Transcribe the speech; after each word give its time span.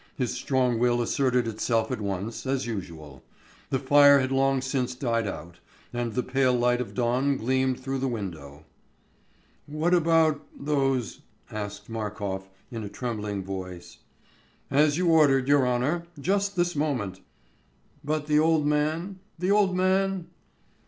His 0.15 0.31
strong 0.33 0.79
will 0.79 0.99
asserted 0.99 1.47
itself 1.47 1.91
at 1.91 2.01
once, 2.01 2.47
as 2.47 2.65
usual. 2.65 3.23
The 3.69 3.77
fire 3.77 4.19
had 4.19 4.31
long 4.31 4.59
since 4.63 4.95
died 4.95 5.27
out, 5.27 5.59
and 5.93 6.13
the 6.15 6.23
pale 6.23 6.55
light 6.55 6.81
of 6.81 6.95
dawn 6.95 7.37
gleamed 7.37 7.79
through 7.79 7.99
the 7.99 8.07
window. 8.07 8.65
"What 9.67 9.93
about... 9.93 10.43
those..." 10.59 11.21
asked 11.51 11.87
Markof, 11.87 12.49
in 12.71 12.83
a 12.83 12.89
trembling 12.89 13.43
voice. 13.43 13.99
"As 14.71 14.97
you 14.97 15.07
ordered, 15.09 15.47
your 15.47 15.67
honour, 15.67 16.05
just 16.19 16.55
this 16.55 16.75
moment." 16.75 17.19
"But 18.03 18.25
the 18.25 18.39
old 18.39 18.65
man? 18.65 19.19
The 19.37 19.51
old 19.51 19.75
man?" 19.77 20.25